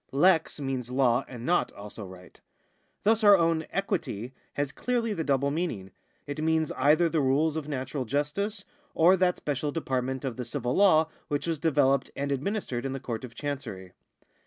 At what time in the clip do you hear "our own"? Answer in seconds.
3.23-3.67